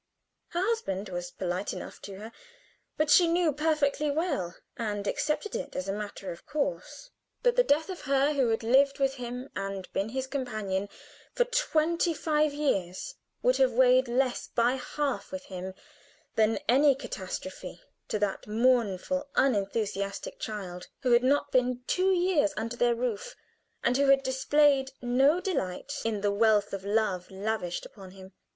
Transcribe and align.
Her 0.47 0.61
husband 0.65 1.09
was 1.09 1.29
polite 1.29 1.73
enough 1.73 2.01
to 2.01 2.15
her; 2.15 2.31
but 2.97 3.11
she 3.11 3.27
knew 3.27 3.53
perfectly 3.53 4.09
well, 4.09 4.55
and 4.75 5.05
accepted 5.05 5.55
it 5.55 5.75
as 5.75 5.87
a 5.87 5.93
matter 5.93 6.31
of 6.31 6.47
course, 6.47 7.11
that 7.43 7.55
the 7.55 7.61
death 7.63 7.87
of 7.87 8.01
her 8.09 8.33
who 8.33 8.49
had 8.49 8.63
lived 8.63 8.97
with 8.97 9.13
him 9.17 9.49
and 9.55 9.87
been 9.93 10.09
his 10.09 10.25
companion 10.25 10.89
for 11.35 11.43
twenty 11.45 12.15
five 12.15 12.51
years 12.51 13.13
would 13.43 13.57
have 13.57 13.73
weighed 13.73 14.07
less 14.07 14.47
by 14.47 14.71
half 14.73 15.31
with 15.31 15.43
him 15.43 15.75
than 16.33 16.57
any 16.67 16.95
catastrophe 16.95 17.79
to 18.07 18.17
that 18.17 18.47
mournful, 18.47 19.29
unenthusiastic 19.35 20.39
child, 20.39 20.87
who 21.01 21.11
had 21.11 21.21
not 21.23 21.51
been 21.51 21.83
two 21.85 22.11
years 22.11 22.55
under 22.57 22.75
their 22.75 22.95
roof, 22.95 23.35
and 23.83 23.97
who 23.97 24.15
displayed 24.17 24.93
no 24.99 25.39
delight 25.39 26.01
in 26.03 26.21
the 26.21 26.31
wealth 26.31 26.73
of 26.73 26.83
love 26.83 27.29
lavished 27.29 27.85
upon 27.85 28.09
him. 28.09 28.33